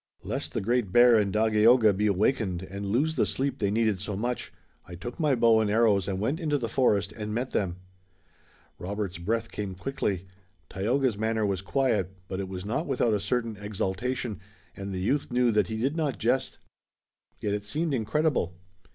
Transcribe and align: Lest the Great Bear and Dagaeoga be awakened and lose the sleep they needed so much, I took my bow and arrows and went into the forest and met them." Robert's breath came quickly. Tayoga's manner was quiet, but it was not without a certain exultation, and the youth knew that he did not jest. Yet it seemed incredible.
Lest 0.23 0.53
the 0.53 0.61
Great 0.61 0.91
Bear 0.91 1.15
and 1.15 1.31
Dagaeoga 1.31 1.93
be 1.93 2.07
awakened 2.07 2.63
and 2.63 2.87
lose 2.87 3.17
the 3.17 3.25
sleep 3.27 3.59
they 3.59 3.69
needed 3.69 3.99
so 4.01 4.15
much, 4.15 4.51
I 4.87 4.95
took 4.95 5.19
my 5.19 5.35
bow 5.35 5.59
and 5.59 5.69
arrows 5.69 6.07
and 6.07 6.19
went 6.19 6.39
into 6.39 6.57
the 6.57 6.67
forest 6.69 7.11
and 7.11 7.35
met 7.35 7.51
them." 7.51 7.75
Robert's 8.79 9.19
breath 9.19 9.51
came 9.51 9.75
quickly. 9.75 10.25
Tayoga's 10.71 11.19
manner 11.19 11.45
was 11.45 11.61
quiet, 11.61 12.15
but 12.27 12.39
it 12.39 12.49
was 12.49 12.65
not 12.65 12.87
without 12.87 13.13
a 13.13 13.19
certain 13.19 13.55
exultation, 13.57 14.39
and 14.75 14.91
the 14.91 14.97
youth 14.99 15.29
knew 15.29 15.51
that 15.51 15.67
he 15.67 15.77
did 15.77 15.95
not 15.95 16.17
jest. 16.17 16.57
Yet 17.39 17.53
it 17.53 17.63
seemed 17.65 17.93
incredible. 17.93 18.55